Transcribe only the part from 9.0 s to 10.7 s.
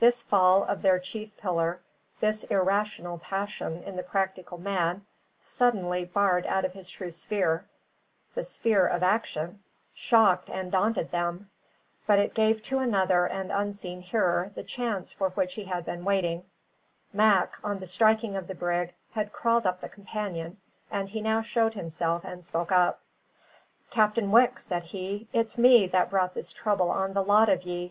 action shocked